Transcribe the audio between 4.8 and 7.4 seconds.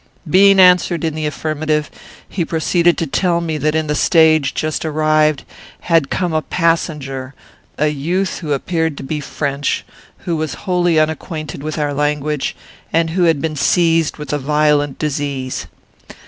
arrived, had come a passenger,